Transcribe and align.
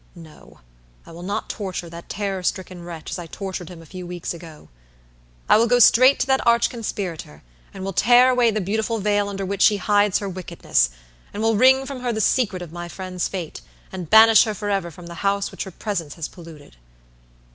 No; 0.15 0.61
I 1.05 1.11
will 1.11 1.21
not 1.21 1.47
torture 1.47 1.87
that 1.87 2.09
terror 2.09 2.41
stricken 2.41 2.81
wretch 2.83 3.11
as 3.11 3.19
I 3.19 3.27
tortured 3.27 3.69
him 3.69 3.83
a 3.83 3.85
few 3.85 4.07
weeks 4.07 4.33
ago. 4.33 4.69
I 5.47 5.57
will 5.57 5.67
go 5.67 5.77
straight 5.77 6.17
to 6.21 6.25
that 6.25 6.41
arch 6.47 6.71
conspirator, 6.71 7.43
and 7.71 7.83
will 7.83 7.93
tear 7.93 8.31
away 8.31 8.49
the 8.49 8.61
beautiful 8.61 8.97
veil 8.97 9.29
under 9.29 9.45
which 9.45 9.61
she 9.61 9.77
hides 9.77 10.17
her 10.17 10.27
wickedness, 10.27 10.89
and 11.35 11.43
will 11.43 11.55
wring 11.55 11.85
from 11.85 11.99
her 11.99 12.11
the 12.11 12.19
secret 12.19 12.63
of 12.63 12.71
my 12.71 12.87
friend's 12.87 13.27
fate, 13.27 13.61
and 13.91 14.09
banish 14.09 14.45
her 14.45 14.55
forever 14.55 14.89
from 14.89 15.05
the 15.05 15.21
house 15.21 15.51
which 15.51 15.65
her 15.65 15.69
presence 15.71 16.15
has 16.15 16.27
polluted." 16.27 16.77